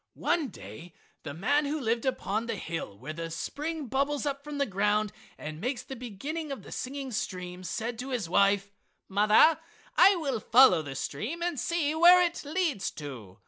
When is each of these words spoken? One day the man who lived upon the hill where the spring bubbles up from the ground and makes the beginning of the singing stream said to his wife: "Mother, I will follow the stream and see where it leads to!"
One 0.15 0.47
day 0.47 0.95
the 1.21 1.35
man 1.35 1.65
who 1.65 1.79
lived 1.79 2.07
upon 2.07 2.47
the 2.47 2.55
hill 2.55 2.97
where 2.97 3.13
the 3.13 3.29
spring 3.29 3.85
bubbles 3.85 4.25
up 4.25 4.43
from 4.43 4.57
the 4.57 4.65
ground 4.65 5.11
and 5.37 5.61
makes 5.61 5.83
the 5.83 5.95
beginning 5.95 6.51
of 6.51 6.63
the 6.63 6.71
singing 6.71 7.11
stream 7.11 7.63
said 7.63 7.99
to 7.99 8.09
his 8.09 8.27
wife: 8.27 8.71
"Mother, 9.07 9.59
I 9.95 10.15
will 10.15 10.39
follow 10.39 10.81
the 10.81 10.95
stream 10.95 11.43
and 11.43 11.59
see 11.59 11.93
where 11.93 12.19
it 12.19 12.43
leads 12.43 12.89
to!" 12.97 13.37